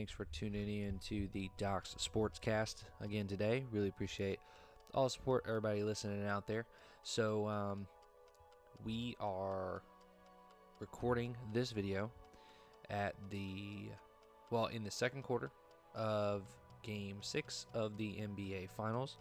[0.00, 3.66] Thanks for tuning in to the Docs Sportscast again today.
[3.70, 4.40] Really appreciate
[4.94, 6.64] all support, everybody listening out there.
[7.02, 7.86] So, um,
[8.82, 9.82] we are
[10.78, 12.10] recording this video
[12.88, 13.90] at the,
[14.48, 15.50] well, in the second quarter
[15.94, 16.44] of
[16.82, 19.18] game six of the NBA Finals.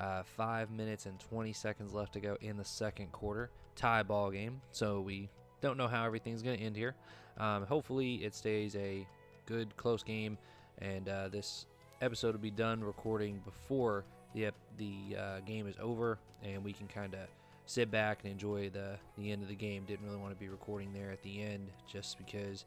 [0.00, 3.50] Uh, five minutes and 20 seconds left to go in the second quarter.
[3.76, 4.62] Tie ball game.
[4.72, 5.28] So we
[5.60, 6.94] don't know how everything's going to end here.
[7.36, 9.06] Um, hopefully, it stays a
[9.46, 10.38] good, close game,
[10.78, 11.66] and uh, this
[12.00, 14.04] episode will be done recording before
[14.34, 17.20] the the uh, game is over, and we can kind of
[17.66, 19.84] sit back and enjoy the the end of the game.
[19.86, 22.64] Didn't really want to be recording there at the end just because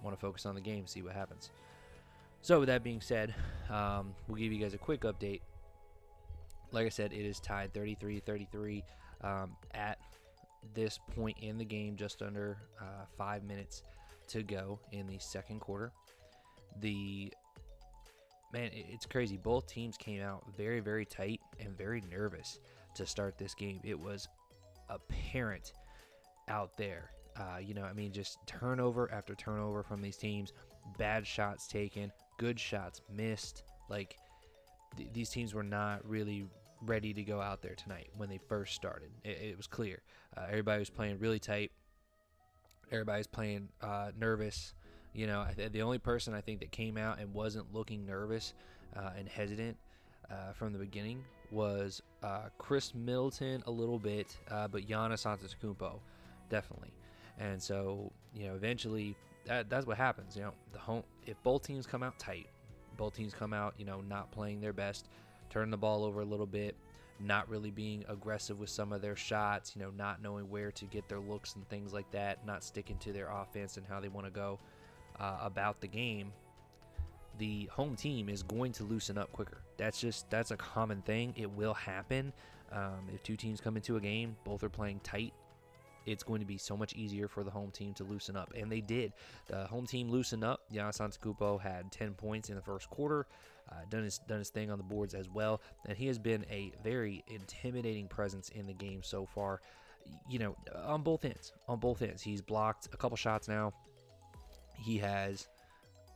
[0.00, 1.50] I want to focus on the game, see what happens.
[2.42, 3.34] So, with that being said,
[3.68, 5.40] um, we'll give you guys a quick update.
[6.70, 8.84] Like I said, it is tied 33 33
[9.22, 9.98] um, at
[10.74, 13.82] this point in the game, just under uh, five minutes
[14.28, 15.92] to go in the second quarter.
[16.80, 17.32] The
[18.52, 19.36] man, it's crazy.
[19.36, 22.60] Both teams came out very, very tight and very nervous
[22.94, 23.80] to start this game.
[23.84, 24.28] It was
[24.88, 25.72] apparent
[26.48, 27.10] out there.
[27.36, 30.52] Uh, you know, I mean, just turnover after turnover from these teams,
[30.98, 33.62] bad shots taken, good shots missed.
[33.88, 34.16] Like,
[34.96, 36.46] th- these teams were not really
[36.82, 39.10] ready to go out there tonight when they first started.
[39.24, 40.02] It, it was clear.
[40.36, 41.70] Uh, everybody was playing really tight.
[42.90, 44.74] Everybody's playing uh, nervous.
[45.14, 48.54] You know, the only person I think that came out and wasn't looking nervous
[48.96, 49.76] uh, and hesitant
[50.30, 55.98] uh, from the beginning was uh, Khris Middleton a little bit, uh, but Giannis Antetokounmpo
[56.50, 56.92] definitely.
[57.38, 59.16] And so, you know, eventually
[59.46, 60.36] that, that's what happens.
[60.36, 62.46] You know, the home if both teams come out tight,
[62.96, 65.08] both teams come out, you know, not playing their best,
[65.50, 66.76] turn the ball over a little bit,
[67.20, 70.84] not really being aggressive with some of their shots, you know, not knowing where to
[70.86, 74.08] get their looks and things like that, not sticking to their offense and how they
[74.08, 74.58] want to go
[75.18, 76.32] uh, about the game,
[77.38, 79.62] the home team is going to loosen up quicker.
[79.76, 81.34] That's just that's a common thing.
[81.36, 82.32] It will happen.
[82.72, 85.32] Um, if two teams come into a game, both are playing tight.
[86.10, 88.70] It's going to be so much easier for the home team to loosen up, and
[88.72, 89.12] they did.
[89.46, 90.62] The home team loosened up.
[90.72, 93.26] Giannis Antetokounmpo had 10 points in the first quarter
[93.70, 96.44] uh, done his done his thing on the boards as well, and he has been
[96.50, 99.60] a very intimidating presence in the game so far.
[100.28, 103.72] You know, on both ends, on both ends, he's blocked a couple shots now.
[104.74, 105.48] He has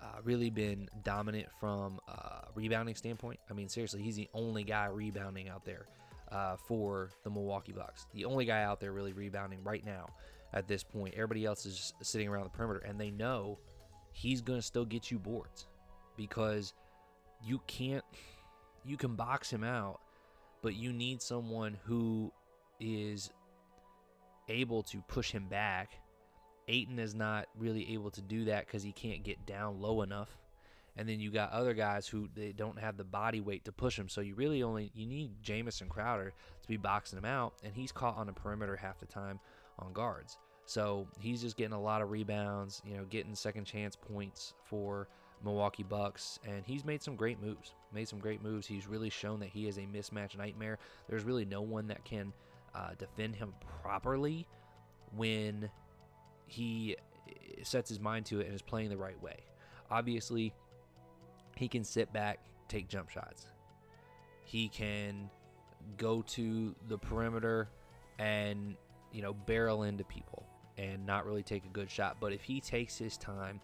[0.01, 3.39] uh, really been dominant from a rebounding standpoint.
[3.51, 5.87] I mean, seriously, he's the only guy rebounding out there
[6.33, 8.07] uh, for the Milwaukee Bucks.
[8.13, 10.07] The only guy out there really rebounding right now
[10.53, 11.15] at this point.
[11.15, 13.59] Everybody else is sitting around the perimeter, and they know
[14.13, 15.67] he's going to still get you boards
[16.17, 16.75] because
[17.45, 18.05] you can't
[18.85, 20.01] you can box him out,
[20.63, 22.33] but you need someone who
[22.81, 23.31] is
[24.49, 25.93] able to push him back.
[26.69, 30.37] Ayton is not really able to do that because he can't get down low enough.
[30.97, 33.99] And then you got other guys who they don't have the body weight to push
[33.99, 34.09] him.
[34.09, 36.33] So you really only you need Jamison Crowder
[36.63, 39.41] to be boxing him out, and he's caught on the perimeter half the time
[39.79, 40.37] on guards.
[40.67, 45.09] So he's just getting a lot of rebounds, you know, getting second chance points for
[45.45, 47.75] Milwaukee Bucks, and he's made some great moves.
[47.93, 48.67] Made some great moves.
[48.67, 50.79] He's really shown that he is a mismatch nightmare.
[51.09, 52.33] There's really no one that can
[52.75, 54.47] uh, defend him properly
[55.17, 55.69] when
[56.47, 56.97] he
[57.63, 59.37] sets his mind to it and is playing the right way.
[59.91, 60.55] Obviously,
[61.57, 63.47] he can sit back, take jump shots.
[64.45, 65.31] He can
[65.97, 67.69] go to the perimeter
[68.19, 68.77] and
[69.13, 70.47] you know barrel into people
[70.79, 72.17] and not really take a good shot.
[72.21, 73.61] But if he takes his time,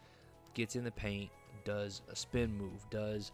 [0.54, 1.30] gets in the paint,
[1.64, 3.32] does a spin move, does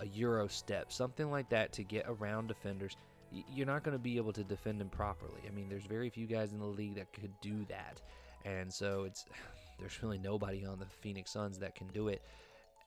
[0.00, 2.96] a euro step, something like that to get around defenders,
[3.30, 5.40] you're not going to be able to defend him properly.
[5.46, 8.00] I mean, there's very few guys in the league that could do that,
[8.44, 9.26] and so it's
[9.78, 12.22] there's really nobody on the Phoenix Suns that can do it.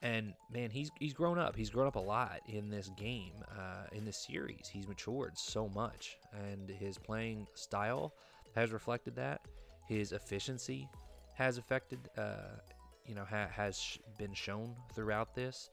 [0.00, 1.56] And man, he's he's grown up.
[1.56, 4.68] He's grown up a lot in this game, uh, in this series.
[4.72, 8.14] He's matured so much, and his playing style
[8.54, 9.40] has reflected that.
[9.88, 10.88] His efficiency
[11.34, 12.58] has affected uh,
[13.06, 15.70] you know ha- has sh- been shown throughout this.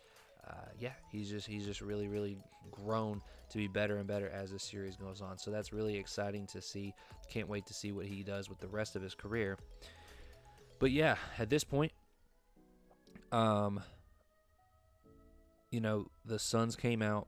[0.47, 2.37] Uh, yeah, he's just he's just really really
[2.71, 5.37] grown to be better and better as the series goes on.
[5.37, 6.95] So that's really exciting to see.
[7.29, 9.57] Can't wait to see what he does with the rest of his career.
[10.79, 11.91] But yeah, at this point,
[13.31, 13.81] um,
[15.75, 17.27] you know the Suns came out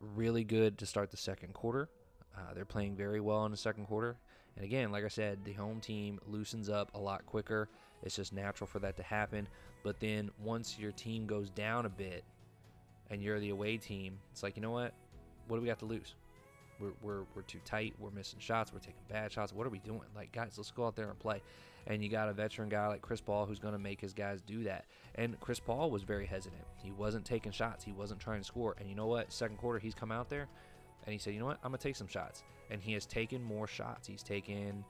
[0.00, 1.88] really good to start the second quarter.
[2.36, 4.16] Uh, they're playing very well in the second quarter.
[4.54, 7.68] And again, like I said, the home team loosens up a lot quicker.
[8.04, 9.48] It's just natural for that to happen.
[9.82, 12.22] But then once your team goes down a bit
[13.10, 14.94] and you're the away team, it's like, you know what?
[15.48, 16.14] What do we got to lose?
[16.80, 17.94] We're, we're, we're too tight.
[17.98, 18.72] We're missing shots.
[18.72, 19.52] We're taking bad shots.
[19.52, 20.02] What are we doing?
[20.14, 21.42] Like, guys, let's go out there and play.
[21.86, 24.42] And you got a veteran guy like Chris Paul who's going to make his guys
[24.42, 24.84] do that.
[25.14, 26.64] And Chris Paul was very hesitant.
[26.76, 27.82] He wasn't taking shots.
[27.82, 28.76] He wasn't trying to score.
[28.78, 29.32] And you know what?
[29.32, 30.48] Second quarter, he's come out there
[31.04, 31.58] and he said, you know what?
[31.64, 32.42] I'm going to take some shots.
[32.70, 34.06] And he has taken more shots.
[34.06, 34.84] He's taken,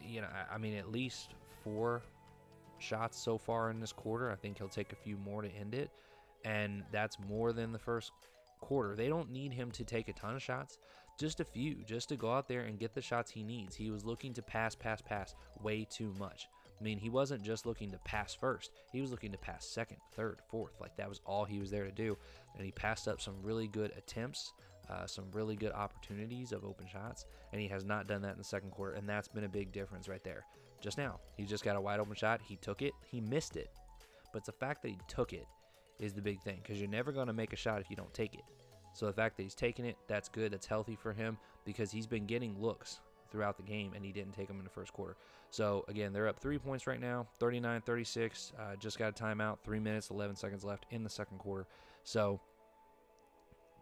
[0.00, 2.02] you know, I mean, at least four
[2.78, 4.30] shots so far in this quarter.
[4.30, 5.90] I think he'll take a few more to end it.
[6.44, 8.12] And that's more than the first
[8.60, 8.94] quarter.
[8.94, 10.78] They don't need him to take a ton of shots,
[11.18, 13.76] just a few, just to go out there and get the shots he needs.
[13.76, 16.48] He was looking to pass, pass, pass way too much.
[16.80, 19.98] I mean, he wasn't just looking to pass first, he was looking to pass second,
[20.14, 20.80] third, fourth.
[20.80, 22.16] Like that was all he was there to do.
[22.56, 24.52] And he passed up some really good attempts.
[24.90, 28.36] Uh, some really good opportunities of open shots, and he has not done that in
[28.36, 30.44] the second quarter, and that's been a big difference right there.
[30.80, 32.40] Just now, he just got a wide open shot.
[32.42, 32.92] He took it.
[33.06, 33.70] He missed it,
[34.32, 35.46] but the fact that he took it
[36.00, 38.12] is the big thing because you're never going to make a shot if you don't
[38.12, 38.42] take it.
[38.92, 40.52] So the fact that he's taking it, that's good.
[40.52, 43.00] That's healthy for him because he's been getting looks
[43.30, 45.16] throughout the game and he didn't take them in the first quarter.
[45.50, 48.52] So again, they're up three points right now 39 36.
[48.58, 51.66] Uh, just got a timeout, three minutes, 11 seconds left in the second quarter.
[52.04, 52.40] So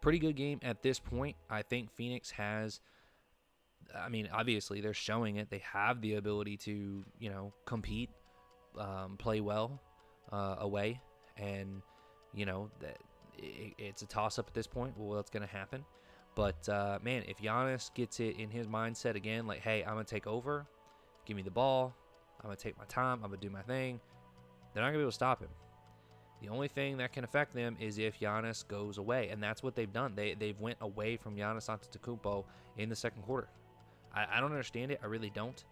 [0.01, 1.37] pretty good game at this point.
[1.49, 2.81] I think Phoenix has.
[3.95, 5.51] I mean, obviously they're showing it.
[5.51, 8.11] They have the ability to, you know, compete,
[8.79, 9.81] um, play well
[10.31, 11.01] uh, away,
[11.37, 11.83] and
[12.33, 12.99] you know that
[13.43, 14.95] it, it's a toss up at this point.
[14.97, 15.85] Well, what's going to happen?
[16.35, 20.05] But uh, man, if Giannis gets it in his mindset again, like, hey, I'm gonna
[20.05, 20.67] take over,
[21.27, 21.95] give me the ball,
[22.41, 24.01] I'm gonna take my time, I'm gonna do my thing,
[24.73, 25.49] they're not gonna be able to stop him.
[26.41, 29.75] The only thing that can affect them is if Giannis goes away, and that's what
[29.75, 30.15] they've done.
[30.15, 32.45] They they've went away from Giannis Antetokounmpo
[32.79, 33.49] in the second quarter.
[34.15, 35.01] I, I don't understand it.
[35.03, 35.63] I really don't,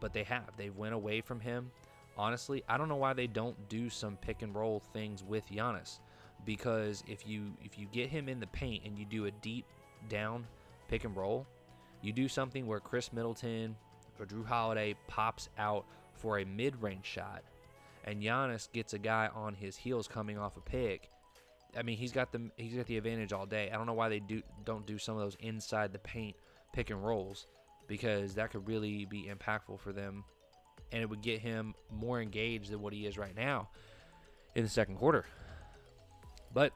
[0.00, 0.44] but they have.
[0.56, 1.70] They went away from him.
[2.16, 5.98] Honestly, I don't know why they don't do some pick and roll things with Giannis
[6.46, 9.66] because if you if you get him in the paint and you do a deep
[10.08, 10.46] down
[10.88, 11.46] pick and roll,
[12.00, 13.76] you do something where Khris Middleton
[14.18, 15.84] or Jrue Holiday pops out
[16.14, 17.42] for a mid-range shot,
[18.04, 21.10] and Giannis gets a guy on his heels coming off a pick.
[21.76, 23.70] I mean, he's got the he's got the advantage all day.
[23.70, 26.36] I don't know why they do don't do some of those inside the paint
[26.72, 27.46] pick and rolls
[27.88, 30.24] because that could really be impactful for them,
[30.92, 33.68] and it would get him more engaged than what he is right now
[34.54, 35.26] in the second quarter.
[36.56, 36.72] But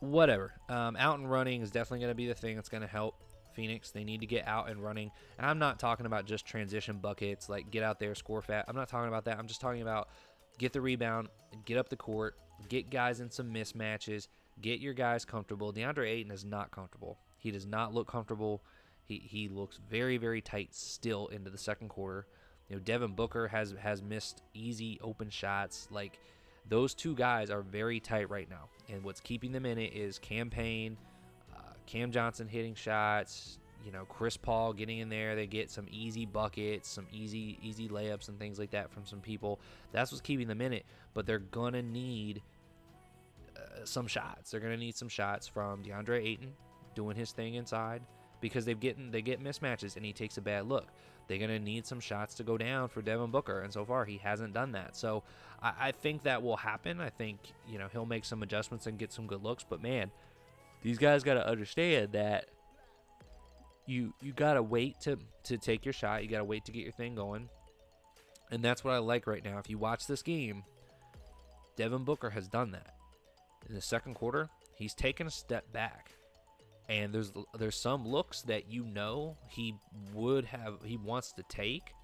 [0.00, 0.54] whatever.
[0.70, 3.22] Um, out and running is definitely going to be the thing that's going to help
[3.52, 3.90] Phoenix.
[3.90, 5.10] They need to get out and running.
[5.36, 8.64] And I'm not talking about just transition buckets, like get out there, score fat.
[8.66, 9.38] I'm not talking about that.
[9.38, 10.08] I'm just talking about
[10.56, 11.28] get the rebound,
[11.66, 12.38] get up the court,
[12.70, 14.28] get guys in some mismatches,
[14.62, 15.70] get your guys comfortable.
[15.70, 17.18] DeAndre Ayton is not comfortable.
[17.36, 18.62] He does not look comfortable.
[19.04, 22.26] He, he looks very, very tight still into the second quarter.
[22.70, 25.88] You know, Devin Booker has has missed easy open shots.
[25.90, 26.18] Like
[26.68, 30.18] those two guys are very tight right now, and what's keeping them in it is
[30.18, 30.96] Cam Payne,
[31.54, 33.58] uh, Cam Johnson hitting shots.
[33.84, 35.36] You know, Chris Paul getting in there.
[35.36, 39.20] They get some easy buckets, some easy easy layups, and things like that from some
[39.20, 39.60] people.
[39.92, 40.84] That's what's keeping them in it.
[41.14, 42.42] But they're gonna need
[43.56, 44.50] uh, some shots.
[44.50, 46.52] They're gonna need some shots from DeAndre Ayton
[46.94, 48.02] doing his thing inside
[48.40, 50.88] because they've getting they get mismatches and he takes a bad look.
[51.28, 54.16] They're gonna need some shots to go down for Devin Booker, and so far he
[54.16, 54.96] hasn't done that.
[54.96, 55.22] So
[55.62, 57.00] I, I think that will happen.
[57.00, 57.38] I think
[57.68, 59.64] you know he'll make some adjustments and get some good looks.
[59.68, 60.10] But man,
[60.82, 62.46] these guys got to understand that
[63.86, 66.22] you you gotta wait to to take your shot.
[66.22, 67.50] You gotta wait to get your thing going,
[68.50, 69.58] and that's what I like right now.
[69.58, 70.64] If you watch this game,
[71.76, 72.94] Devin Booker has done that.
[73.68, 76.12] In the second quarter, he's taken a step back
[76.88, 79.74] and there's there's some looks that you know he
[80.14, 81.94] would have he wants to take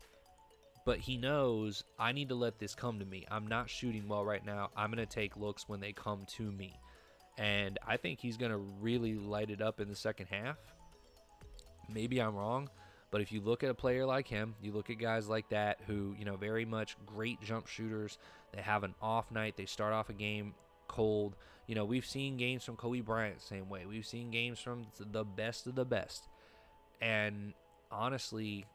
[0.85, 3.27] but he knows I need to let this come to me.
[3.31, 4.71] I'm not shooting well right now.
[4.77, 6.79] I'm going to take looks when they come to me.
[7.39, 10.59] And I think he's going to really light it up in the second half.
[11.93, 12.69] Maybe I'm wrong,
[13.11, 15.81] but if you look at a player like him, you look at guys like that
[15.87, 18.19] who, you know, very much great jump shooters.
[18.53, 19.57] They have an off night.
[19.57, 20.55] They start off a game
[20.87, 21.35] cold.
[21.67, 23.87] You know, we've seen games from Kobe Bryant same way.
[23.87, 26.29] We've seen games from the best of the best.
[27.01, 27.55] And
[27.91, 28.67] honestly,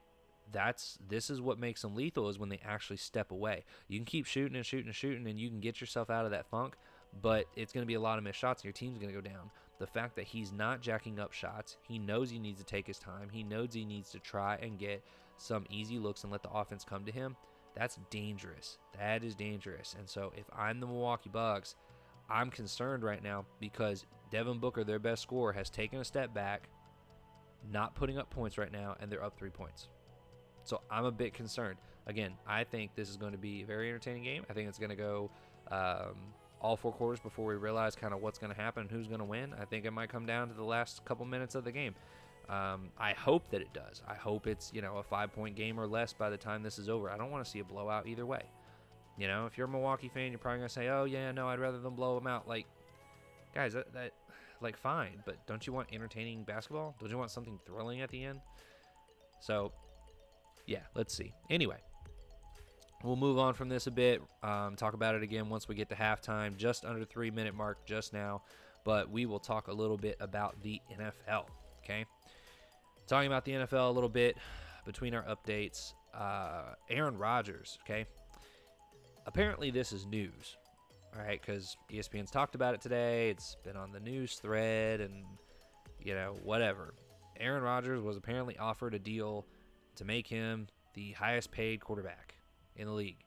[0.51, 3.63] that's this is what makes them lethal is when they actually step away.
[3.87, 6.31] You can keep shooting and shooting and shooting and you can get yourself out of
[6.31, 6.75] that funk,
[7.21, 9.21] but it's going to be a lot of missed shots and your team's going to
[9.21, 9.51] go down.
[9.77, 12.99] The fact that he's not jacking up shots, he knows he needs to take his
[12.99, 13.29] time.
[13.31, 15.03] He knows he needs to try and get
[15.37, 17.35] some easy looks and let the offense come to him.
[17.75, 18.77] That's dangerous.
[18.97, 19.95] That is dangerous.
[19.97, 21.75] And so if I'm the Milwaukee Bucks,
[22.29, 26.69] I'm concerned right now because Devin Booker, their best scorer, has taken a step back,
[27.71, 29.87] not putting up points right now, and they're up three points.
[30.63, 31.77] So I'm a bit concerned.
[32.07, 34.45] Again, I think this is going to be a very entertaining game.
[34.49, 35.31] I think it's going to go
[35.71, 36.15] um,
[36.61, 39.19] all four quarters before we realize kind of what's going to happen and who's going
[39.19, 39.53] to win.
[39.59, 41.95] I think it might come down to the last couple minutes of the game.
[42.49, 44.01] Um, I hope that it does.
[44.07, 46.79] I hope it's you know a five point game or less by the time this
[46.79, 47.09] is over.
[47.09, 48.43] I don't want to see a blowout either way.
[49.19, 51.59] You know, if you're a Milwaukee fan, you're probably gonna say, "Oh yeah, no, I'd
[51.59, 52.65] rather them blow them out." Like,
[53.53, 54.13] guys, that, that
[54.61, 56.95] like fine, but don't you want entertaining basketball?
[56.99, 58.39] Don't you want something thrilling at the end?
[59.41, 59.71] So,
[60.65, 61.33] yeah, let's see.
[61.49, 61.77] Anyway,
[63.03, 64.21] we'll move on from this a bit.
[64.43, 66.57] Um, talk about it again once we get to halftime.
[66.57, 68.43] Just under three minute mark just now,
[68.85, 71.45] but we will talk a little bit about the NFL.
[71.83, 72.05] Okay
[73.09, 74.37] talking about the NFL a little bit
[74.85, 75.93] between our updates.
[76.13, 78.05] Uh, Aaron Rodgers, okay?
[79.29, 80.57] Apparently, this is news,
[81.15, 81.39] all right?
[81.39, 83.29] Because ESPN's talked about it today.
[83.29, 85.23] It's been on the news thread and,
[86.03, 86.95] you know, whatever.
[87.39, 89.45] Aaron Rodgers was apparently offered a deal
[89.97, 92.33] to make him the highest paid quarterback
[92.75, 93.23] in the league.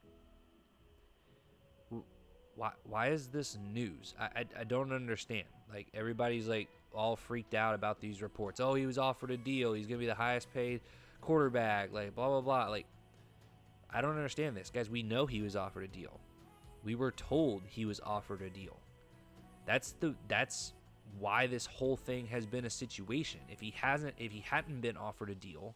[2.56, 4.16] Why, why is this news?
[4.18, 5.46] I, I, I don't understand.
[5.72, 8.58] Like, everybody's like, all freaked out about these reports.
[8.58, 9.72] Oh, he was offered a deal.
[9.72, 10.80] He's going to be the highest paid
[11.20, 11.92] quarterback.
[11.92, 12.66] Like, blah, blah, blah.
[12.66, 12.86] Like,
[13.92, 14.70] I don't understand this.
[14.70, 16.20] Guys, we know he was offered a deal.
[16.84, 18.78] We were told he was offered a deal.
[19.66, 20.72] That's the that's
[21.18, 23.40] why this whole thing has been a situation.
[23.48, 25.74] If he hasn't if he hadn't been offered a deal,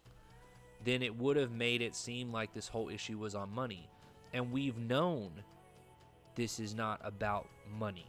[0.85, 3.89] then it would have made it seem like this whole issue was on money.
[4.33, 5.31] And we've known
[6.35, 7.47] this is not about
[7.79, 8.07] money.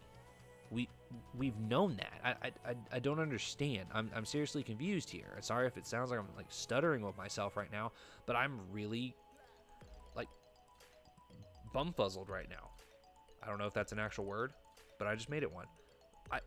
[0.72, 0.90] We
[1.38, 2.38] we've known that.
[2.44, 3.88] I, I, I don't understand.
[3.94, 5.38] I'm, I'm seriously confused here.
[5.40, 7.92] Sorry if it sounds like I'm like stuttering with myself right now,
[8.26, 9.16] but I'm really
[11.74, 12.70] bumfuzzled right now.
[13.42, 14.54] I don't know if that's an actual word,
[14.98, 15.66] but I just made it one.
[16.32, 16.40] I,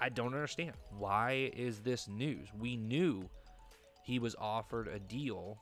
[0.00, 0.72] I, don't understand.
[0.98, 2.48] Why is this news?
[2.58, 3.28] We knew
[4.04, 5.58] he was offered a deal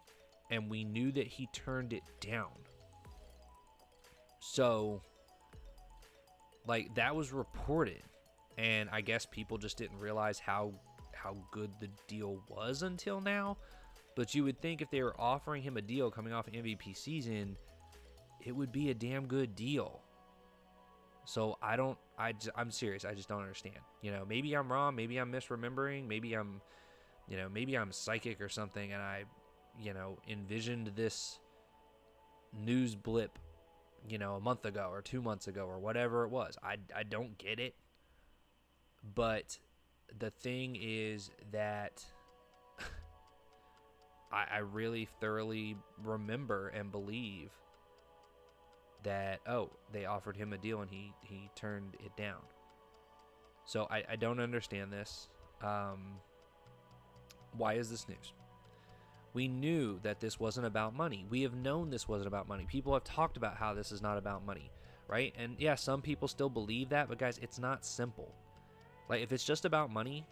[0.51, 2.53] and we knew that he turned it down.
[4.41, 5.03] So,
[6.67, 8.03] like, that was reported
[8.59, 10.73] and I guess people just didn't realize how
[11.13, 13.57] how good the deal was until now.
[14.15, 17.57] But you would think if they were offering him a deal coming off MVP season,
[18.45, 20.01] it would be a damn good deal.
[21.25, 23.05] So I don't I I'm serious.
[23.05, 23.77] I just don't understand.
[24.03, 26.61] You know, maybe I'm wrong, maybe I'm misremembering, maybe I'm
[27.27, 29.25] you know, maybe I'm psychic or something and I
[29.81, 31.41] you know, envisioned this
[32.53, 33.39] news blip,
[34.09, 36.57] you know, a month ago or 2 months ago or whatever it was.
[36.63, 37.75] I I don't get it.
[39.15, 39.59] But
[40.19, 42.05] the thing is that
[44.33, 47.51] I, I really thoroughly remember and believe
[49.05, 52.41] that oh they offered him a deal and he he turned it down.
[53.65, 55.29] So I, I don't understand this.
[55.63, 56.19] Um,
[57.57, 58.33] why is this news?
[59.33, 61.27] We knew that this wasn't about money.
[61.31, 62.67] We have known this wasn't about money.
[62.69, 64.71] People have talked about how this is not about money,
[65.09, 65.35] right?
[65.39, 68.33] And yeah, some people still believe that, but guys, it's not simple.
[69.09, 70.25] Like, if it's just about money,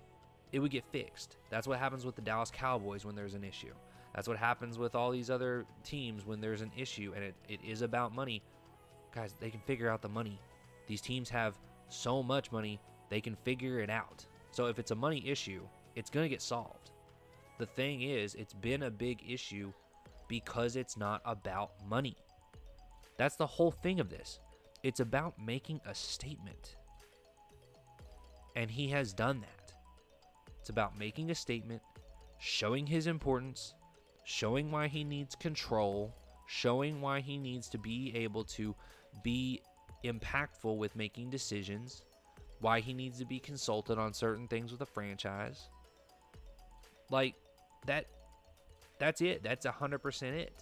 [0.53, 1.37] it would get fixed.
[1.51, 3.73] That's what happens with the Dallas Cowboys when there's an issue.
[4.15, 7.61] That's what happens with all these other teams when there's an issue and it, it
[7.67, 8.43] is about money.
[9.15, 10.41] Guys, they can figure out the money.
[10.87, 14.25] These teams have so much money, they can figure it out.
[14.51, 15.63] So if it's a money issue,
[15.95, 16.91] it's going to get solved.
[17.59, 19.73] The thing is, it's been a big issue
[20.29, 22.17] because it's not about money.
[23.19, 24.41] That's the whole thing of this.
[24.83, 26.77] It's about making a statement.
[28.57, 29.73] And he has done that.
[30.61, 31.83] It's about making a statement,
[32.39, 33.75] showing his importance,
[34.25, 36.15] showing why he needs control,
[36.47, 38.75] showing why he needs to be able to
[39.23, 39.63] be
[40.05, 42.03] impactful with making decisions,
[42.61, 45.69] why he needs to be consulted on certain things with a franchise.
[47.11, 47.35] Like
[47.87, 48.07] that
[48.99, 49.43] that's it.
[49.43, 50.53] That's 100% it.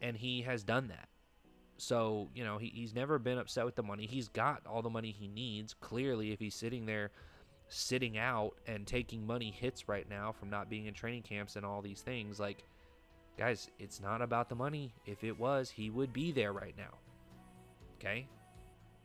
[0.00, 1.08] And he has done that.
[1.76, 4.06] So, you know, he, he's never been upset with the money.
[4.06, 5.74] He's got all the money he needs.
[5.74, 7.10] Clearly, if he's sitting there
[7.70, 11.66] sitting out and taking money hits right now from not being in training camps and
[11.66, 12.64] all these things, like,
[13.36, 14.94] guys, it's not about the money.
[15.04, 16.98] If it was, he would be there right now.
[17.98, 18.26] Okay?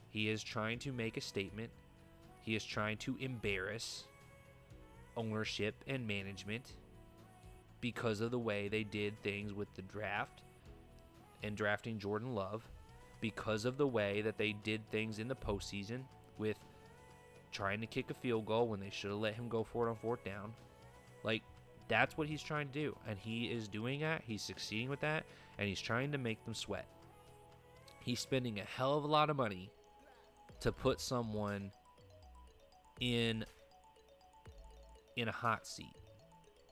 [0.10, 1.72] He is trying to make a statement.
[2.42, 4.04] He is trying to embarrass
[5.16, 6.74] ownership and management
[7.82, 10.42] because of the way they did things with the draft
[11.44, 12.64] and drafting Jordan Love
[13.22, 16.02] because of the way that they did things in the postseason
[16.38, 16.58] with
[17.52, 19.90] trying to kick a field goal when they should have let him go for it
[19.90, 20.54] on fourth down.
[21.24, 21.44] Like,
[21.88, 22.98] that's what he's trying to do.
[23.08, 24.24] And he is doing that.
[24.26, 25.26] He's succeeding with that.
[25.58, 26.88] And he's trying to make them sweat.
[28.04, 29.70] He's spending a hell of a lot of money
[30.62, 31.72] to put someone
[33.00, 33.46] in
[35.16, 35.96] in a hot seat.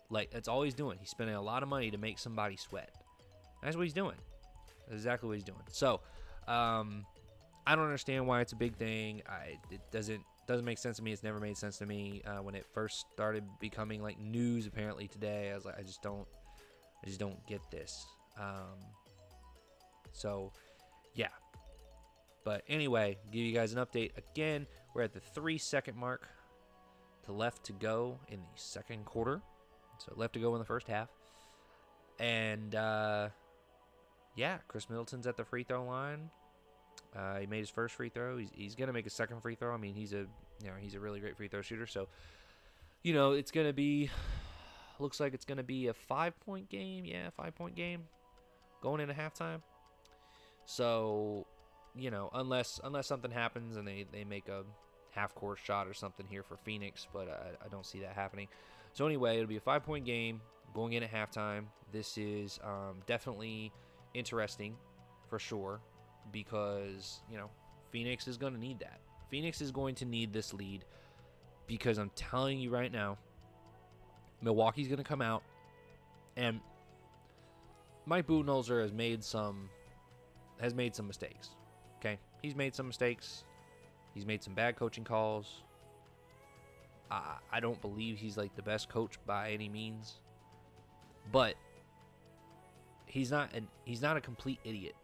[0.10, 0.98] Like that's all he's doing.
[1.00, 2.92] He's spending a lot of money to make somebody sweat.
[3.64, 4.16] That's what he's doing.
[4.88, 5.60] That's exactly what he's doing.
[5.70, 6.02] So,
[6.48, 7.06] um,
[7.66, 9.22] I, don't understand why it's a big thing.
[9.28, 11.14] I it doesn't doesn't make sense to me.
[11.14, 14.68] It's never made sense to me uh, when it first started becoming like news.
[14.68, 16.28] Apparently today, I was like, I just don't,
[17.04, 18.06] I just don't get this.
[18.38, 18.80] Um,
[20.12, 20.52] so,
[21.16, 21.28] yeah.
[22.44, 24.68] But anyway, give you guys an update again.
[24.94, 26.28] We're at the three second mark
[27.26, 29.42] to left to go in the second quarter.
[30.00, 31.10] So left to go in the first half.
[32.20, 33.30] And uh,
[34.36, 36.30] yeah, Khris Middleton's at the free throw line.
[37.16, 38.38] Uh, he made his first free throw.
[38.38, 39.74] He's, he's gonna make a second free throw.
[39.74, 40.26] I mean, he's a
[40.64, 41.86] you know he's a really great free throw shooter.
[41.86, 42.08] So
[43.04, 44.10] you know it's gonna be
[45.00, 47.06] looks like it's gonna be a five point game.
[47.06, 48.04] Yeah, five point game
[48.82, 49.62] going into halftime.
[50.76, 51.46] So
[51.96, 54.64] you know unless unless something happens and they they make a
[55.12, 58.48] half court shot or something here for Phoenix, but I, I don't see that happening.
[58.94, 60.40] So anyway, it'll be a five point game
[60.74, 61.66] going in at halftime.
[61.92, 63.74] This is um, definitely
[64.14, 64.76] interesting
[65.30, 65.82] for sure
[66.32, 67.50] because, you know,
[67.92, 69.02] Phoenix is going to need that.
[69.30, 70.86] Phoenix is going to need this lead
[71.68, 73.18] because I'm telling you right now,
[74.42, 75.44] Milwaukee's going to come out
[76.38, 76.62] and
[78.06, 79.70] Mike Budenholzer has made some
[80.62, 81.50] has made some mistakes.
[82.00, 82.18] Okay?
[82.42, 83.44] He's made some mistakes.
[84.14, 85.64] He's made some bad coaching calls.
[87.10, 90.20] I, I don't believe he's like the best coach by any means.
[91.32, 91.56] But
[93.06, 94.96] he's not an he's not a complete idiot.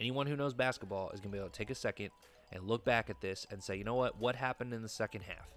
[0.00, 2.10] Anyone who knows basketball is to be able to take a second
[2.52, 4.18] and look back at this and say, you know what?
[4.18, 5.48] What happened in the second half?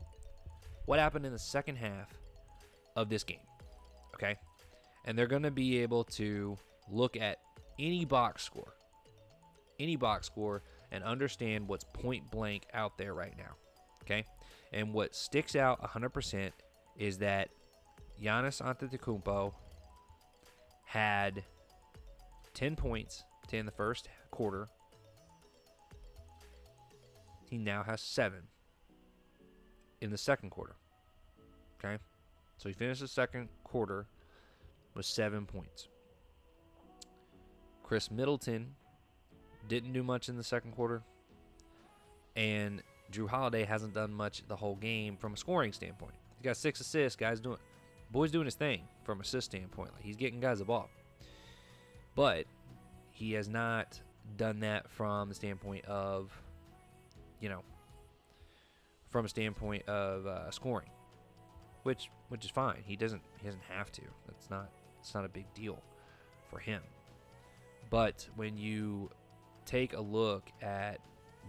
[0.86, 2.12] What happened in the second half
[2.96, 3.40] of this game?
[4.16, 4.36] Okay.
[5.06, 6.58] And they're to be able to
[6.90, 7.38] look at
[7.80, 8.74] any box score,
[9.82, 10.62] any box score,
[10.92, 13.56] and understand what's point blank out there right now.
[14.04, 14.26] Okay.
[14.74, 16.52] And what sticks out 100%
[16.98, 17.50] is that
[18.22, 19.54] Giannis Antetokounmpo
[20.86, 21.44] had
[22.54, 24.68] 10 points, 10 in the first quarter.
[27.50, 28.44] He now has seven
[30.02, 30.76] in the second quarter.
[31.84, 31.98] Okay?
[32.58, 34.06] So he finished the second quarter
[34.96, 35.88] with seven points.
[37.84, 38.76] Khris Middleton
[39.72, 41.02] didn't do much in the second quarter.
[42.36, 46.14] And Jrue Holiday hasn't done much the whole game from a scoring standpoint.
[46.38, 47.16] He's got six assists.
[47.16, 47.58] Guys doing,
[48.12, 49.94] boy's doing his thing from assist standpoint.
[49.94, 50.90] Like he's getting guys the ball,
[52.16, 52.46] but
[53.12, 54.00] he has not
[54.36, 56.32] done that from the standpoint of,
[57.40, 57.62] you know,
[59.10, 60.90] from a standpoint of uh, scoring,
[61.84, 62.84] which which is fine.
[62.86, 64.02] He doesn't he doesn't have to.
[64.28, 65.82] That's not it's not a big deal
[66.50, 66.82] for him.
[67.90, 69.10] But when you
[69.72, 71.00] take a look at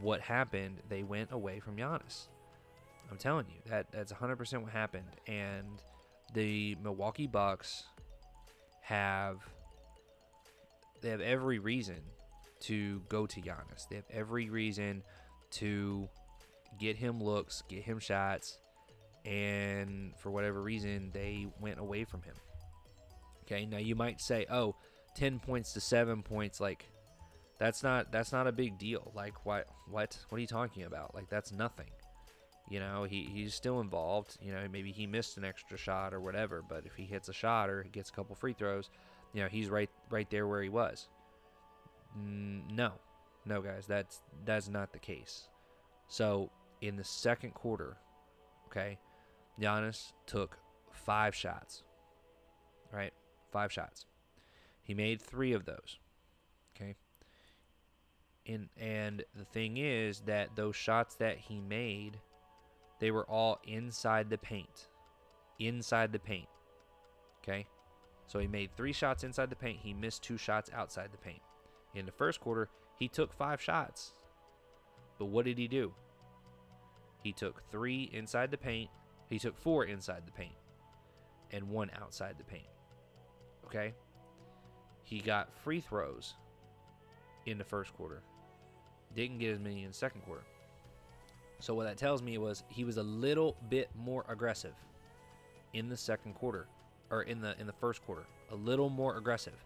[0.00, 2.28] what happened, they went away from Giannis.
[3.10, 5.82] I'm telling you that that's 100% what happened, and
[6.32, 7.84] the Milwaukee Bucks
[8.80, 9.38] have
[11.00, 11.98] they have every reason
[12.60, 13.88] to go to Giannis.
[13.90, 15.02] They have every reason
[15.52, 16.08] to
[16.78, 18.58] get him looks, get him shots,
[19.24, 22.34] and for whatever reason, they went away from him.
[23.42, 24.76] Okay, now you might say, "Oh,
[25.16, 26.86] 10 points to 7 points like
[27.62, 29.12] that's not that's not a big deal.
[29.14, 31.14] Like what what what are you talking about?
[31.14, 31.90] Like that's nothing.
[32.68, 34.36] You know, he, he's still involved.
[34.42, 37.32] You know, maybe he missed an extra shot or whatever, but if he hits a
[37.32, 38.90] shot or he gets a couple free throws,
[39.32, 41.06] you know, he's right right there where he was.
[42.16, 42.94] No,
[43.46, 45.46] no, guys, that's that's not the case.
[46.08, 47.96] So in the second quarter,
[48.66, 48.98] okay,
[49.60, 50.58] Giannis took
[50.90, 51.84] five shots.
[52.92, 53.12] Right,
[53.52, 54.06] five shots.
[54.82, 56.00] He made three of those.
[56.74, 56.96] Okay.
[58.46, 62.18] And and the thing is that those shots that he made,
[62.98, 64.88] they were all inside the paint.
[65.58, 66.48] Inside the paint.
[67.42, 67.66] Okay.
[68.26, 69.78] So he made three shots inside the paint.
[69.82, 71.42] He missed two shots outside the paint.
[71.94, 74.14] In the first quarter, he took five shots.
[75.18, 75.92] But what did he do?
[77.22, 78.90] He took three inside the paint.
[79.28, 80.54] He took four inside the paint
[81.52, 82.66] and one outside the paint.
[83.66, 83.94] Okay?
[85.04, 86.34] He got free throws
[87.46, 88.22] in the first quarter.
[89.14, 90.42] Didn't get as many in the second quarter.
[91.60, 94.74] So what that tells me was he was a little bit more aggressive
[95.74, 96.66] in the second quarter
[97.10, 99.64] or in the in the first quarter, a little more aggressive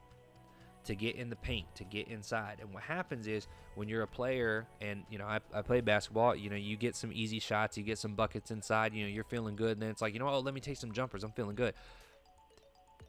[0.87, 2.59] to get in the paint, to get inside.
[2.61, 6.37] And what happens is when you're a player and, you know, I, I play basketball,
[6.37, 9.25] you know, you get some easy shots, you get some buckets inside, you know, you're
[9.25, 9.73] feeling good.
[9.73, 11.25] And then it's like, you know, oh, let me take some jumpers.
[11.25, 11.75] I'm feeling good.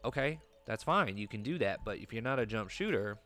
[0.03, 1.17] Okay, that's fine.
[1.17, 1.81] You can do that.
[1.85, 3.17] But if you're not a jump shooter,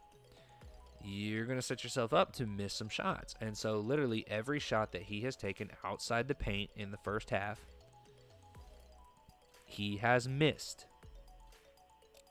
[1.03, 3.35] you're going to set yourself up to miss some shots.
[3.41, 7.29] And so, literally, every shot that he has taken outside the paint in the first
[7.29, 7.59] half,
[9.65, 10.85] he has missed.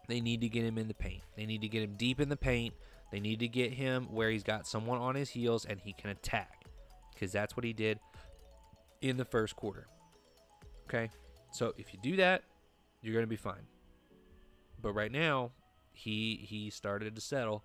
[0.09, 1.23] They need to get him in the paint.
[1.37, 2.75] They need to get him deep in the paint
[3.13, 6.11] They need to get him where he's got someone on his heels and he can
[6.11, 6.65] attack
[7.13, 7.99] because that's what he did
[9.01, 9.87] in the first quarter.
[10.89, 11.11] Okay?
[11.53, 12.43] So if you do that,
[13.03, 13.67] you're going to be fine.
[14.83, 15.53] But right now,
[15.93, 17.65] he he started to settle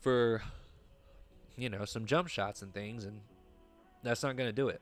[0.00, 0.42] for
[1.56, 3.20] you know, some jump shots and things and
[4.02, 4.80] that's not going to do it.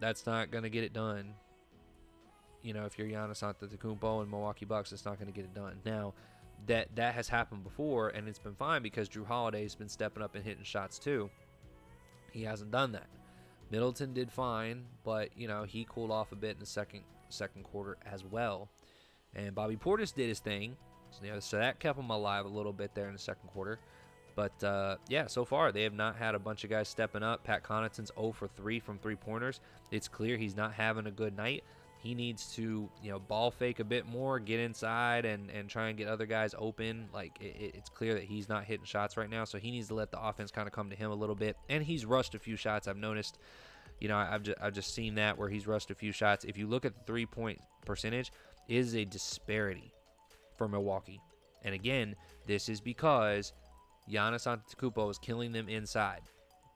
[0.00, 1.34] That's not going to get it done.
[2.62, 5.54] You know, if you're Giannis Antetokounmpo and Milwaukee Bucks, it's not going to get it
[5.54, 5.78] done.
[5.84, 6.14] Now,
[6.66, 10.34] that that has happened before and it's been fine because Jrue Holiday's been stepping up
[10.34, 11.30] and hitting shots too.
[12.30, 13.08] He hasn't done that.
[13.70, 17.64] Middleton did fine, but you know he cooled off a bit in the second second
[17.64, 18.68] quarter as well.
[19.34, 20.76] And Bobby Portis did his thing,
[21.10, 23.48] so, you know, so that kept him alive a little bit there in the second
[23.48, 23.78] quarter.
[24.34, 27.44] But uh, yeah, so far they have not had a bunch of guys stepping up.
[27.44, 29.60] Pat Connaughton's 0 for 3 from three pointers.
[29.90, 31.64] It's clear he's not having a good night.
[31.98, 35.88] He needs to, you know, ball fake a bit more, get inside, and and try
[35.88, 37.08] and get other guys open.
[37.14, 39.94] Like it, it's clear that he's not hitting shots right now, so he needs to
[39.94, 41.56] let the offense kind of come to him a little bit.
[41.68, 42.88] And he's rushed a few shots.
[42.88, 43.38] I've noticed.
[44.00, 46.44] You know, I've just, I've just seen that where he's rushed a few shots.
[46.44, 48.32] If you look at the three point percentage,
[48.68, 49.92] is a disparity
[50.56, 51.20] for Milwaukee.
[51.64, 52.16] And again,
[52.46, 53.52] this is because
[54.10, 56.22] Giannis Antetokounmpo is killing them inside,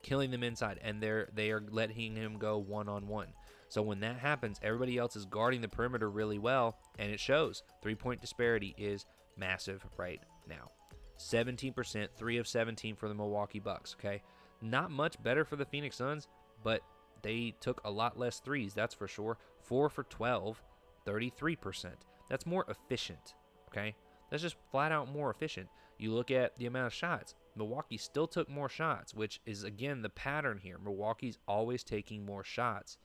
[0.03, 3.27] killing them inside, and they're they are letting him go one on one.
[3.69, 7.63] So when that happens, everybody else is guarding the perimeter really well, and it shows.
[7.81, 9.05] Three point disparity is
[9.37, 10.71] massive right now.
[11.17, 14.21] 17%, 3 of 17 for the Milwaukee Bucks, okay?
[14.61, 16.27] Not much better for the Phoenix Suns,
[16.63, 16.81] but
[17.23, 19.37] they took a lot less threes, that's for sure.
[19.63, 20.61] 4 for 12,
[21.05, 21.85] 33%.
[22.29, 23.33] That's more efficient,
[23.69, 23.95] okay?
[24.29, 25.69] That's just flat out more efficient.
[25.97, 27.35] You look at the amount of shots.
[27.55, 30.77] Milwaukee still took more shots, which is again the pattern here.
[30.83, 32.97] Milwaukee's always taking more shots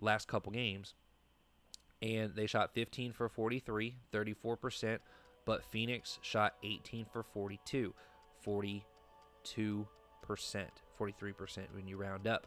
[0.00, 0.94] last couple games.
[2.00, 4.98] And they shot 15 for 43, 34%,
[5.44, 7.92] but Phoenix shot 18 for 42,
[8.46, 8.82] 42%,
[10.24, 12.46] 43% when you round up.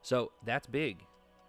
[0.00, 0.98] So that's big.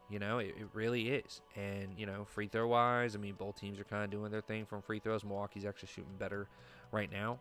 [0.09, 1.41] You know, it, it, really is.
[1.55, 4.41] And, you know, free throw wise, I mean, both teams are kind of doing their
[4.41, 5.23] thing from free throws.
[5.23, 6.47] Milwaukee's actually shooting better
[6.91, 7.39] right now.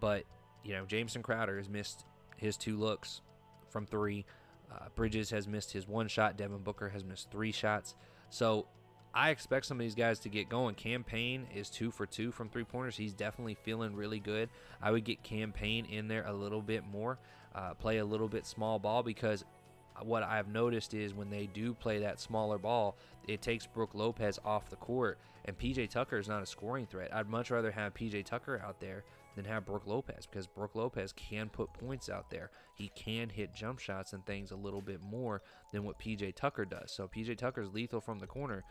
[0.00, 0.24] But,
[0.62, 2.04] you know, Jameson Crowder has missed
[2.36, 3.20] his two looks
[3.68, 4.24] from three.
[4.70, 6.36] Uh, Bridges has missed his one shot.
[6.36, 7.94] Devin Booker has missed three shots.
[8.30, 8.66] So
[9.14, 10.74] I expect some of these guys to get going.
[10.74, 12.96] Cam Payne is two for two from three pointers.
[12.96, 14.48] He's definitely feeling really good.
[14.82, 17.18] I would get Cam Payne in there a little bit more,
[17.54, 19.44] uh, play a little bit small ball because
[20.02, 22.96] what I've noticed is when they do play that smaller ball,
[23.28, 27.14] it takes Brook Lopez off the court, and PJ Tucker is not a scoring threat.
[27.14, 31.12] I'd much rather have PJ Tucker out there than have Brook Lopez because Brook Lopez
[31.12, 32.50] can put points out there.
[32.74, 35.42] He can hit jump shots and things a little bit more
[35.72, 36.92] than what PJ Tucker does.
[36.92, 38.64] So PJ Tucker's lethal from the corner,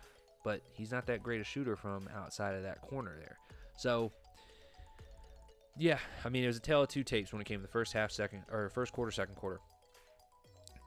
[0.43, 3.37] but he's not that great a shooter from outside of that corner there.
[3.77, 4.11] So
[5.77, 7.71] yeah, I mean it was a tale of two tapes when it came to the
[7.71, 9.59] first half, second or first quarter, second quarter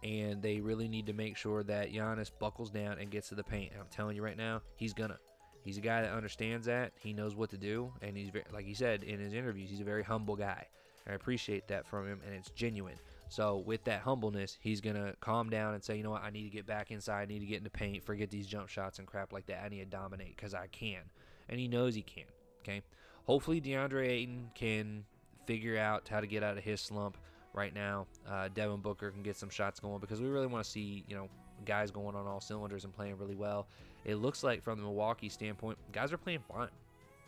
[0.02, 3.42] and they really need to make sure that Giannis buckles down and gets to the
[3.42, 3.72] paint.
[3.72, 5.18] And I'm telling you right now, he's gonna.
[5.66, 6.92] He's a guy that understands that.
[7.00, 9.80] He knows what to do, and he's very, like he said in his interviews, he's
[9.80, 10.64] a very humble guy.
[11.08, 12.94] I appreciate that from him, and it's genuine.
[13.30, 16.44] So with that humbleness, he's gonna calm down and say, you know what, I need
[16.44, 17.22] to get back inside.
[17.22, 18.04] I need to get in the paint.
[18.04, 19.64] Forget these jump shots and crap like that.
[19.64, 21.00] I need to dominate because I can,
[21.48, 22.26] and he knows he can.
[22.62, 22.82] Okay.
[23.24, 25.04] Hopefully DeAndre Ayton can
[25.46, 27.18] figure out how to get out of his slump
[27.52, 28.06] right now.
[28.28, 31.16] Uh, Devin Booker can get some shots going because we really want to see, you
[31.16, 31.28] know,
[31.64, 33.66] guys going on all cylinders and playing really well.
[34.04, 36.68] It looks like from the Milwaukee standpoint, guys are playing fine.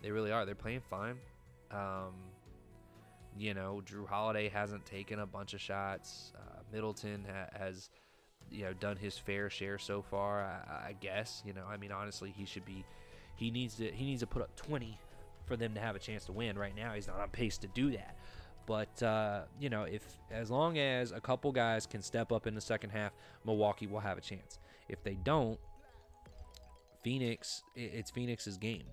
[0.03, 0.47] They really are.
[0.47, 1.17] They're playing fine.
[1.71, 2.14] Um,
[3.37, 6.33] you know, Jrue Holiday hasn't taken a bunch of shots.
[6.37, 7.91] Uh, Middleton ha- has,
[8.51, 10.43] you know, done his fair share so far.
[10.43, 11.43] I-, I guess.
[11.45, 12.85] You know, I mean, honestly, he should be.
[13.37, 13.91] He needs to.
[13.91, 14.99] He needs to put up 20
[15.47, 16.59] for them to have a chance to win.
[16.59, 18.17] Right now, he's not on pace to do that.
[18.68, 22.54] But uh, you know, if as long as a couple guys can step up in
[22.54, 23.12] the second half,
[23.46, 24.59] Milwaukee will have a chance.
[24.90, 25.59] If they don't,
[27.02, 28.85] Phoenix, it's Phoenix's game.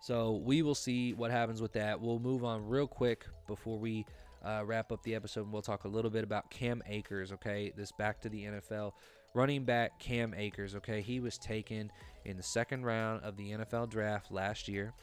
[0.00, 2.00] So we will see what happens with that.
[2.00, 4.06] We'll move on real quick before we
[4.42, 5.42] uh, wrap up the episode.
[5.42, 7.32] And we'll talk a little bit about Cam Akers.
[7.32, 8.92] Okay, this back to the NFL
[9.34, 10.74] running back Cam Akers.
[10.76, 11.92] Okay, he was taken
[12.24, 14.94] in the second round of the NFL draft last year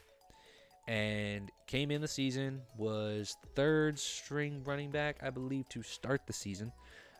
[0.86, 6.32] and came in the season was third string running back, I believe, to start the
[6.32, 6.72] season.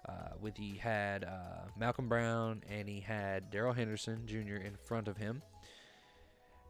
[0.06, 4.56] Uh, with he had uh, Malcolm Brown and he had Darrell Henderson Jr.
[4.56, 5.42] in front of him.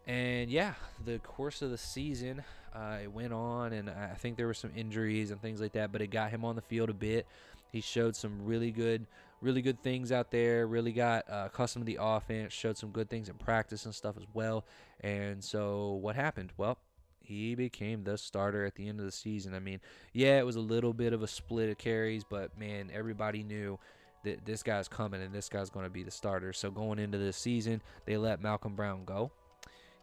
[0.07, 4.47] And yeah, the course of the season, uh, it went on, and I think there
[4.47, 6.95] were some injuries and things like that, but it got him on the field a
[6.95, 7.27] bit.
[7.75, 9.05] He showed some really good,
[9.41, 10.65] really good things out there.
[10.69, 12.53] Really got uh, accustomed to the offense.
[12.53, 14.65] Showed some good things in practice and stuff as well.
[15.01, 16.53] And so what happened?
[16.57, 16.79] Well,
[17.19, 19.55] he became the starter at the end of the season.
[19.55, 19.81] I mean,
[20.13, 23.77] yeah, it was a little bit of a split of carries, but man, everybody knew
[24.23, 26.53] that this guy's coming and this guy's going to be the starter.
[26.53, 29.33] So going into this season, they let Malcolm Brown go.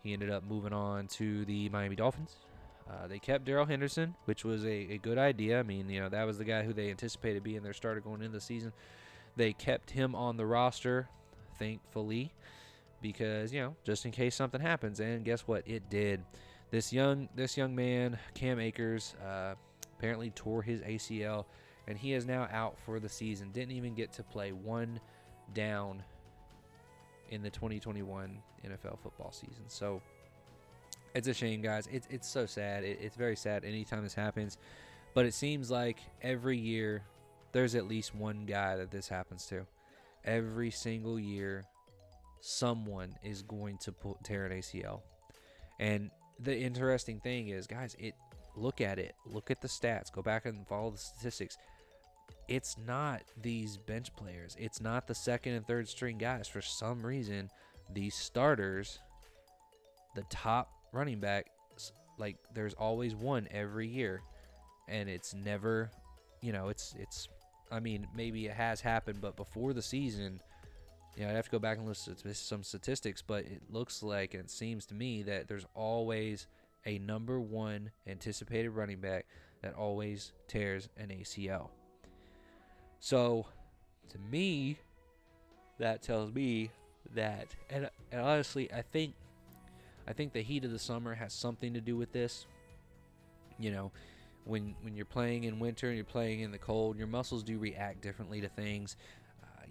[0.03, 2.35] He ended up moving on to the Miami Dolphins.
[2.91, 5.59] Uh, they kept Darrell Henderson, which was a, a good idea.
[5.59, 8.21] I mean, you know, that was the guy who they anticipated being their starter going
[8.21, 8.73] into the season.
[9.37, 11.07] They kept him on the roster,
[11.57, 12.33] thankfully,
[13.01, 14.99] because, you know, just in case something happens.
[14.99, 15.65] And guess what?
[15.67, 16.23] It did.
[16.69, 19.55] This young this young man, Cam Akers, uh,
[19.97, 21.45] apparently tore his ACL,
[21.87, 23.51] and he is now out for the season.
[23.51, 24.99] Didn't even get to play one
[25.53, 26.03] down
[27.29, 29.63] in the 2021 NFL football season.
[29.67, 30.01] So
[31.13, 31.87] it's a shame, guys.
[31.91, 32.83] It's it's so sad.
[32.83, 34.57] It, it's very sad anytime this happens,
[35.13, 37.03] but it seems like every year
[37.51, 39.65] there's at least one guy that this happens to.
[40.23, 41.65] Every single year,
[42.39, 45.01] someone is going to pull, tear an ACL,
[45.79, 48.15] and the interesting thing is, guys, it
[48.55, 51.57] look at it, look at the stats, go back and follow the statistics.
[52.47, 54.55] It's not these bench players.
[54.59, 56.47] It's not the second and third string guys.
[56.47, 57.49] For some reason,
[57.93, 58.99] these starters,
[60.15, 61.47] the top running back,
[62.17, 64.21] like there's always one every year,
[64.87, 65.89] and it's never,
[66.41, 67.27] you know, it's it's.
[67.71, 70.41] I mean, maybe it has happened, but before the season,
[71.15, 74.03] you know, I'd have to go back and listen to some statistics, but it looks
[74.03, 76.47] like and it seems to me that there's always
[76.85, 79.25] a number one anticipated running back
[79.61, 81.69] that always tears an ACL.
[82.99, 83.45] So,
[84.09, 84.77] to me,
[85.79, 86.71] that tells me
[87.15, 89.13] that, and, and honestly, I think,
[90.07, 92.45] I think the heat of the summer has something to do with this.
[93.59, 93.91] You know,
[94.45, 97.57] when when you're playing in winter and you're playing in the cold, your muscles do
[97.57, 98.95] react differently to things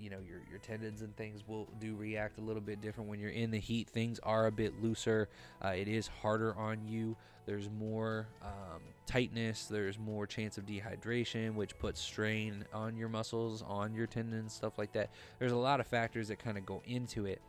[0.01, 3.21] you know your your tendons and things will do react a little bit different when
[3.21, 3.89] you're in the heat.
[3.89, 5.29] Things are a bit looser.
[5.63, 7.17] Uh, it is harder on you.
[7.47, 9.67] There's more um, tightness.
[9.67, 14.79] There's more chance of dehydration, which puts strain on your muscles, on your tendons, stuff
[14.79, 15.11] like that.
[15.39, 17.43] There's a lot of factors that kind of go into it,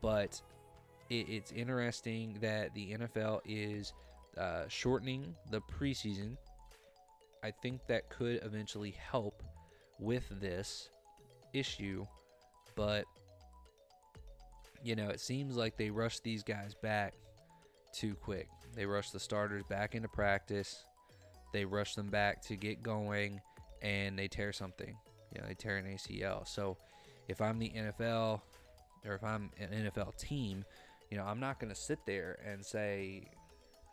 [0.00, 0.40] but
[1.20, 3.92] it, it's interesting that the NFL is
[4.38, 6.36] uh, shortening the preseason.
[7.42, 9.42] I think that could eventually help
[9.98, 10.88] with this
[11.52, 12.06] issue,
[12.74, 13.04] but
[14.82, 17.14] you know, it seems like they rush these guys back
[17.92, 18.48] too quick.
[18.74, 20.84] They rush the starters back into practice.
[21.52, 23.40] They rush them back to get going
[23.80, 24.94] and they tear something.
[25.32, 26.46] You know, they tear an ACL.
[26.46, 26.76] So
[27.28, 28.40] if I'm the NFL
[29.06, 30.64] or if I'm an NFL team,
[31.14, 33.28] you know, I'm not going to sit there and say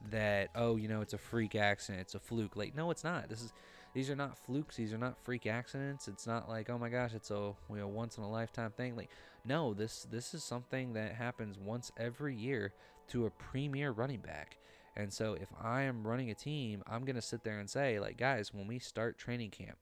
[0.10, 2.56] that, oh, you know, it's a freak accident, it's a fluke.
[2.56, 3.30] Like, no, it's not.
[3.30, 3.54] This is
[3.94, 4.76] these are not flukes.
[4.76, 6.08] These are not freak accidents.
[6.08, 8.96] It's not like oh my gosh, it's a you know once in a lifetime thing.
[8.96, 9.10] Like
[9.46, 12.74] no, this this is something that happens once every year
[13.10, 14.58] to a premier running back.
[14.96, 18.18] And so if I am running a team, I'm gonna sit there and say like
[18.18, 19.78] guys, when we start training camp,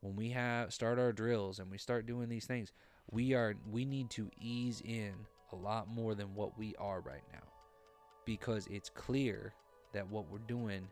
[0.00, 2.70] when we have start our drills and we start doing these things,
[3.10, 5.14] we are we need to ease in
[5.52, 7.42] a lot more than what we are right now
[8.24, 9.54] because it's clear
[9.92, 10.88] that what we're doing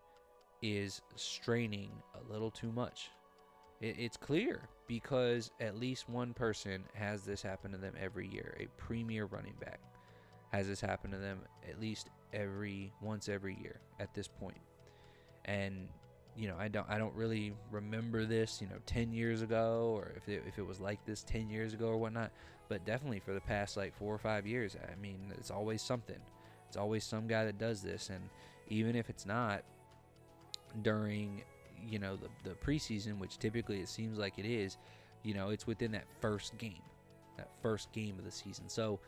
[0.62, 3.10] is straining a little too much.
[3.80, 8.56] It, it's clear because at least one person has this happen to them every year.
[8.60, 9.80] A premier running back
[10.52, 14.60] has this happen to them at least every once every year at this point.
[15.46, 15.88] And
[16.36, 20.12] you know, I don't I don't really remember this, you know, 10 years ago or
[20.16, 22.30] if it, if it was like this 10 years ago or whatnot,
[22.68, 26.20] but definitely for the past like 4 or 5 years, I mean, it's always something.
[26.68, 28.30] It's always some guy that does this and
[28.68, 29.62] even if it's not
[30.80, 31.42] during
[31.86, 34.78] you know the, the preseason which typically it seems like it is
[35.22, 36.82] you know it's within that first game
[37.36, 38.98] that first game of the season so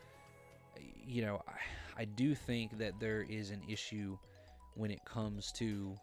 [1.07, 4.17] you know I, I do think that there is an issue
[4.75, 5.95] when it comes to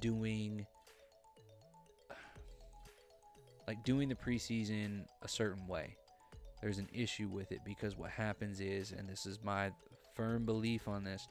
[0.00, 0.66] doing
[3.66, 5.96] like doing the preseason a certain way
[6.60, 9.70] there's an issue with it because what happens is and this is my
[10.14, 11.28] firm belief on this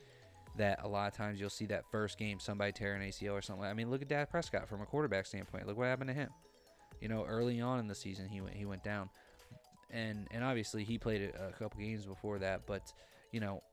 [0.58, 3.42] that a lot of times you'll see that first game somebody tear an ACL or
[3.42, 3.66] something.
[3.66, 5.68] I mean, look at Dak Prescott from a quarterback standpoint.
[5.68, 6.30] Look what happened to him.
[7.00, 9.10] You know, early on in the season he went he went down,
[9.90, 12.68] and and obviously he played a couple games before that.
[12.68, 12.94] But
[13.32, 13.64] you know,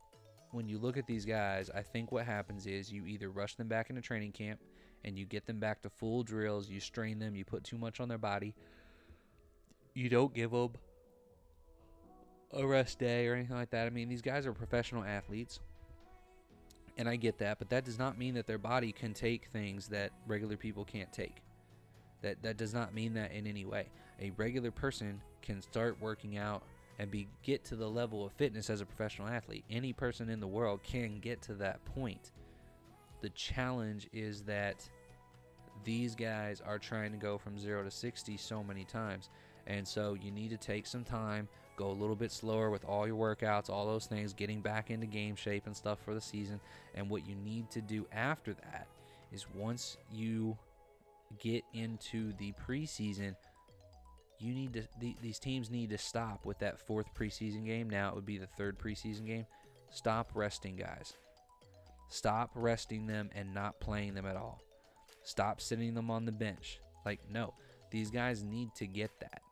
[0.53, 3.69] when you look at these guys, I think what happens is you either rush them
[3.69, 4.61] back into training camp
[5.05, 6.69] and you get them back to full drills.
[6.69, 7.35] You strain them.
[7.35, 8.55] You put too much on their body.
[9.95, 10.71] You don't give them
[12.53, 13.87] a rest day or anything like that.
[13.87, 15.61] I mean, these guys are professional athletes
[16.99, 19.87] and I get that, but that does not mean that their body can take things
[19.89, 21.43] that regular people can't take.
[22.23, 23.87] That that does not mean that in any way.
[24.21, 26.65] A regular person can start working out
[26.99, 29.65] and be get to the level of fitness as a professional athlete.
[29.71, 32.33] Any person in the world can get to that point.
[33.21, 34.89] The challenge is that
[35.85, 39.31] these guys are trying to go from 0 to 60 so many times.
[39.67, 43.07] And so you need to take some time, go a little bit slower with all
[43.07, 46.59] your workouts, all those things, getting back into game shape and stuff for the season.
[46.95, 48.87] And what you need to do after that
[49.31, 50.57] is once you
[51.39, 53.37] get into the preseason,
[54.41, 57.91] you need to the, these teams need to stop with that fourth preseason game.
[57.91, 59.47] Now it would be the third preseason game.
[59.91, 61.15] Stop resting guys.
[62.09, 64.61] Stop resting them and not playing them at all.
[65.25, 66.81] Stop sitting them on the bench.
[67.05, 67.55] Like no,
[67.91, 69.43] these guys need to get that.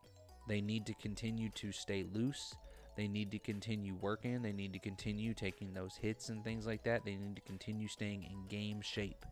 [0.47, 2.55] They need to continue to stay loose.
[2.95, 4.41] They need to continue working.
[4.41, 7.05] They need to continue taking those hits and things like that.
[7.05, 9.25] They need to continue staying in game shape.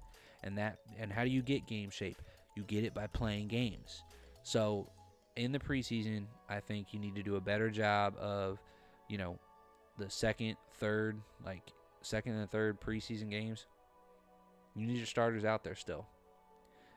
[0.43, 2.21] And that and how do you get game shape?
[2.55, 4.03] You get it by playing games.
[4.43, 4.87] So
[5.35, 8.59] in the preseason, I think you need to do a better job of,
[9.09, 9.37] you know,
[9.97, 11.61] the second, third, like
[12.01, 13.65] second and third preseason games.
[14.75, 16.05] You need your starters out there still.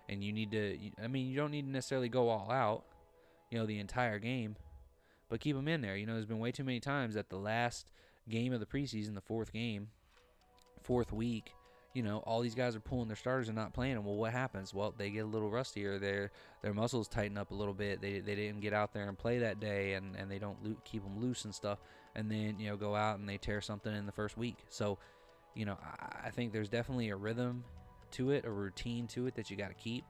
[0.08, 2.84] And you need to, I mean, you don't need to necessarily go all out,
[3.50, 4.56] you know, the entire game,
[5.28, 5.96] but keep them in there.
[5.96, 7.90] You know, there's been way too many times that the last
[8.28, 9.88] game of the preseason, the fourth game,
[10.82, 11.52] fourth week,
[11.94, 14.04] you know, all these guys are pulling their starters and not playing them.
[14.04, 14.74] Well, what happens?
[14.74, 15.98] Well, they get a little rustier.
[15.98, 16.30] their
[16.62, 18.00] their muscles tighten up a little bit.
[18.00, 20.76] They, they didn't get out there and play that day, and, and they don't lo-
[20.84, 21.78] keep them loose and stuff.
[22.14, 24.58] And then you know go out and they tear something in the first week.
[24.68, 24.98] So,
[25.54, 27.64] you know, I, I think there's definitely a rhythm
[28.12, 30.04] to it, a routine to it that you got to keep.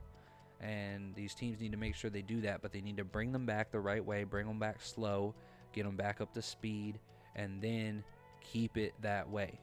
[0.60, 3.30] And these teams need to make sure they do that, but they need to bring
[3.30, 5.34] them back the right way, bring them back slow,
[5.72, 6.98] get them back up to speed,
[7.36, 8.02] and then
[8.40, 9.60] keep it that way.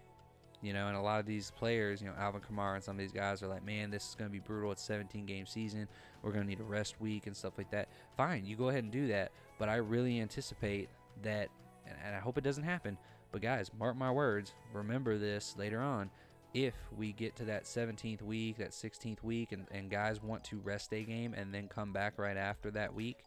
[0.65, 2.99] You know, and a lot of these players, you know, Alvin Kamara and some of
[2.99, 4.71] these guys are like, man, this is going to be brutal.
[4.71, 5.87] It's 17 game season.
[6.23, 7.87] We're going to need a rest week and stuff like that.
[8.17, 9.31] Fine, you go ahead and do that.
[9.59, 10.89] But I really anticipate
[11.21, 11.49] that,
[11.85, 12.97] and I hope it doesn't happen.
[13.31, 14.53] But guys, mark my words.
[14.73, 16.09] Remember this later on.
[16.55, 20.57] If we get to that 17th week, that 16th week, and, and guys want to
[20.57, 23.19] rest a game and then come back right after that week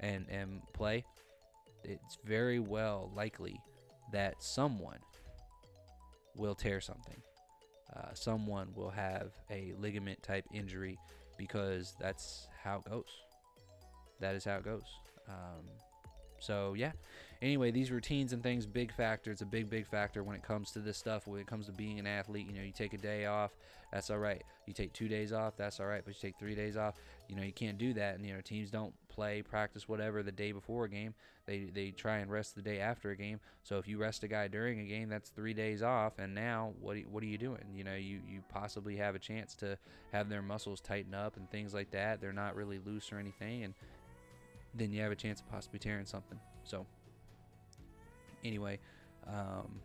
[0.00, 1.06] and, and play,
[1.82, 3.58] it's very well likely
[4.12, 4.98] that someone
[6.34, 7.20] will tear something.
[7.94, 10.98] Uh, someone will have a ligament type injury
[11.36, 13.08] because that's how it goes.
[14.20, 14.86] That is how it goes.
[15.28, 15.64] Um,
[16.40, 16.92] so yeah.
[17.42, 19.30] Anyway, these routines and things, big factor.
[19.30, 21.26] It's a big, big factor when it comes to this stuff.
[21.26, 23.52] When it comes to being an athlete, you know, you take a day off,
[23.92, 24.42] that's all right.
[24.66, 26.02] You take two days off, that's all right.
[26.04, 26.94] But you take three days off,
[27.28, 28.14] you know, you can't do that.
[28.14, 31.14] And you know, teams don't play, practice, whatever the day before a game.
[31.46, 33.40] They they try and rest the day after a game.
[33.62, 36.18] So if you rest a guy during a game, that's three days off.
[36.18, 37.64] And now what what are you doing?
[37.74, 39.78] You know, you you possibly have a chance to
[40.12, 42.20] have their muscles tighten up and things like that.
[42.20, 43.74] They're not really loose or anything, and
[44.74, 46.38] then you have a chance of possibly tearing something.
[46.64, 46.86] So
[48.44, 48.78] anyway,
[49.26, 49.80] um,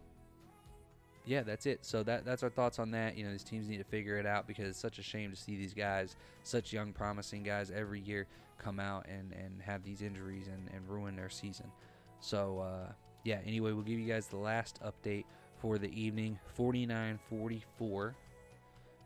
[1.26, 1.86] yeah, that's it.
[1.86, 3.18] So that that's our thoughts on that.
[3.18, 5.36] You know, these teams need to figure it out because it's such a shame to
[5.36, 8.28] see these guys, such young, promising guys, every year
[8.60, 11.72] come out and, and have these injuries and, and ruin their season.
[12.20, 12.92] So, uh,
[13.24, 15.26] yeah, anyway, we'll give you guys the last update
[15.58, 18.16] for the evening 49 44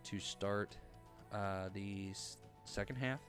[0.03, 0.77] to start
[1.31, 2.11] uh, the
[2.65, 3.19] second half.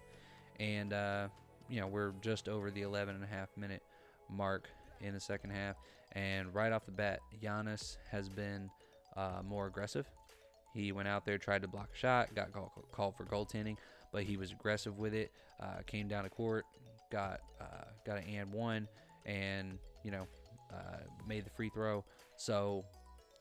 [0.61, 1.29] And, uh,
[1.69, 3.83] you know, we're just over the 11 and a half minute
[4.31, 4.69] mark
[5.01, 5.77] in the second half.
[6.13, 8.71] And right off the bat, Giannis has been
[9.17, 10.09] uh, more aggressive.
[10.73, 13.77] He went out there, tried to block a shot, got call, called for goaltending,
[14.15, 15.33] but he was aggressive with it.
[15.61, 16.65] Uh, came down to court,
[17.11, 18.89] got uh, got an and one,
[19.27, 20.27] and you know
[20.73, 22.05] uh, made the free throw.
[22.37, 22.85] So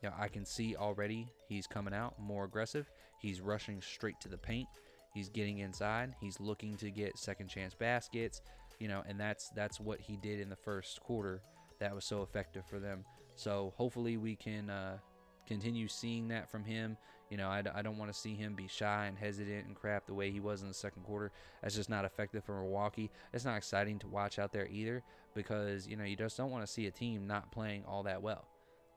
[0.02, 2.90] you know I can see already he's coming out more aggressive.
[3.20, 4.66] He's rushing straight to the paint.
[5.14, 6.12] He's getting inside.
[6.20, 8.42] He's looking to get second chance baskets.
[8.80, 11.40] You know, and that's that's what he did in the first quarter.
[11.78, 13.04] That was so effective for them.
[13.36, 14.98] So hopefully we can uh,
[15.46, 16.96] continue seeing that from him.
[17.34, 20.06] You know, I, I don't want to see him be shy and hesitant and crap
[20.06, 21.32] the way he was in the second quarter.
[21.60, 23.10] That's just not effective for Milwaukee.
[23.32, 25.02] It's not exciting to watch out there either
[25.34, 28.22] because you know you just don't want to see a team not playing all that
[28.22, 28.46] well.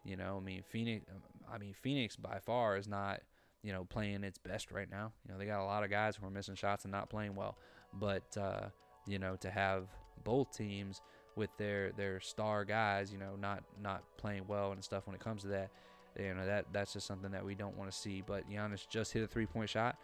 [0.05, 1.03] You know, I mean Phoenix.
[1.51, 3.21] I mean Phoenix by far is not
[3.63, 5.13] you know playing its best right now.
[5.25, 7.33] You know they got a lot of guys who are missing shots and not playing
[7.33, 7.57] well.
[7.91, 8.67] But uh,
[9.07, 9.87] you know to have
[10.23, 11.01] both teams
[11.35, 15.21] with their their star guys, you know, not not playing well and stuff when it
[15.21, 15.71] comes to that
[16.19, 18.23] you know that that's just something that we don't want to see.
[18.25, 19.97] But Giannis just hit a three point shot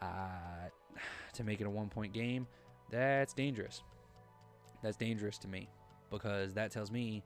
[0.00, 0.06] uh,
[1.34, 2.46] to make it a one point game.
[2.90, 3.82] That's dangerous.
[4.82, 5.68] That's dangerous to me
[6.10, 7.24] because that tells me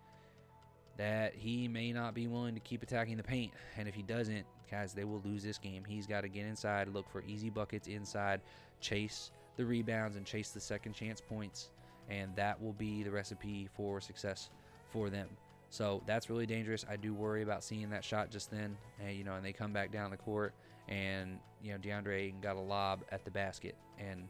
[0.97, 3.53] that he may not be willing to keep attacking the paint.
[3.77, 5.85] And if he doesn't, guys, they will lose this game.
[5.87, 8.41] He's got to get inside, look for easy buckets inside,
[8.81, 11.71] chase the rebounds, and chase the second chance points.
[12.09, 14.51] And that will be the recipe for success
[14.91, 15.29] for them.
[15.71, 16.85] So that's really dangerous.
[16.89, 19.73] I do worry about seeing that shot just then, and you know, and they come
[19.73, 20.53] back down the court,
[20.89, 24.29] and you know, DeAndre got a lob at the basket, and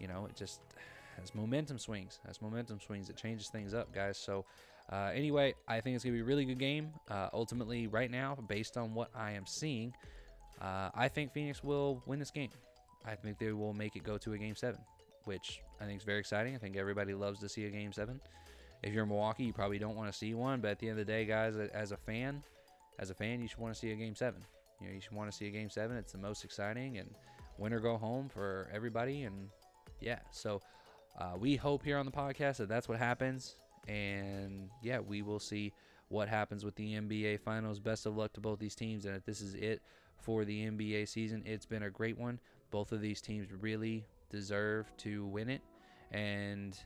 [0.00, 0.60] you know, it just
[1.18, 2.18] has momentum swings.
[2.26, 3.08] Has momentum swings.
[3.08, 4.18] It changes things up, guys.
[4.18, 4.44] So.
[4.92, 6.90] Uh, anyway, I think it's to be a really good game.
[7.08, 9.94] Uh, ultimately, right now, based on what I am seeing,
[10.60, 12.50] uh, I think Phoenix will win this game.
[13.06, 14.80] I think they will make it go to a game seven,
[15.24, 16.56] which I think is very exciting.
[16.56, 18.20] I think everybody loves to see a game seven.
[18.82, 21.06] If you're Milwaukee, you probably don't want to see one, but at the end of
[21.06, 22.42] the day, guys, as a fan,
[22.98, 24.42] as a fan, you should want to see a game seven.
[24.80, 25.96] You know, you should want to see a game seven.
[25.96, 27.10] It's the most exciting and
[27.58, 29.24] win or go home for everybody.
[29.24, 29.50] And
[30.00, 30.62] yeah, so
[31.18, 33.56] uh, we hope here on the podcast that that's what happens.
[33.86, 35.72] And yeah, we will see
[36.08, 37.78] what happens with the NBA Finals.
[37.78, 39.04] Best of luck to both these teams.
[39.04, 39.82] And if this is it
[40.16, 42.40] for the NBA season, it's been a great one.
[42.70, 45.60] Both of these teams really deserve to win it.
[46.12, 46.78] And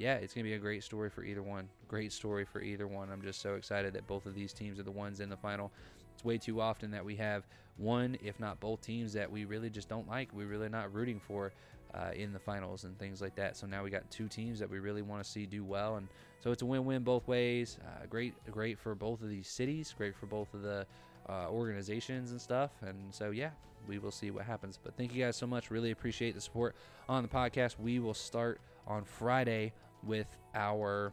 [0.00, 1.68] yeah, it's going to be a great story for either one.
[1.86, 3.10] Great story for either one.
[3.12, 5.70] I'm just so excited that both of these teams are the ones in the final.
[6.14, 7.46] It's way too often that we have
[7.76, 10.30] one, if not both teams that we really just don't like.
[10.32, 11.52] We're really not rooting for
[11.94, 13.58] uh, in the finals and things like that.
[13.58, 16.08] So now we got two teams that we really want to see do well, and
[16.42, 17.76] so it's a win-win both ways.
[17.84, 19.94] Uh, great, great for both of these cities.
[19.96, 20.86] Great for both of the
[21.28, 22.70] uh, organizations and stuff.
[22.80, 23.50] And so yeah,
[23.86, 24.78] we will see what happens.
[24.82, 25.70] But thank you guys so much.
[25.70, 26.74] Really appreciate the support
[27.06, 27.78] on the podcast.
[27.78, 29.72] We will start on Friday
[30.04, 31.12] with our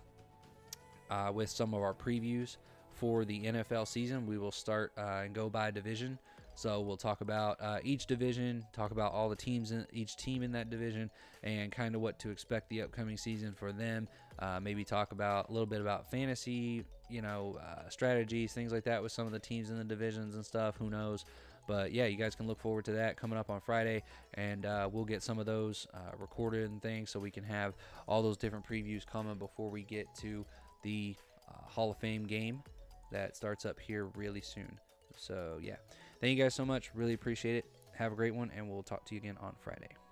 [1.09, 2.57] uh, with some of our previews
[2.91, 4.25] for the NFL season.
[4.27, 6.19] We will start uh, and go by division.
[6.55, 10.41] So we'll talk about uh, each division, talk about all the teams in each team
[10.41, 11.11] in that division,
[11.43, 14.07] and kind of what to expect the upcoming season for them.
[14.39, 18.85] Uh, maybe talk about a little bit about fantasy, you know, uh, strategies, things like
[18.85, 20.75] that with some of the teams in the divisions and stuff.
[20.77, 21.25] Who knows?
[21.67, 24.03] But yeah, you guys can look forward to that coming up on Friday,
[24.35, 27.75] and uh, we'll get some of those uh, recorded and things so we can have
[28.07, 30.45] all those different previews coming before we get to
[30.83, 31.15] the
[31.49, 32.63] uh, Hall of Fame game
[33.11, 34.79] that starts up here really soon.
[35.17, 35.75] So yeah,
[36.21, 36.91] thank you guys so much.
[36.93, 37.65] Really appreciate it.
[37.93, 40.06] Have a great one, and we'll talk to you again on Friday.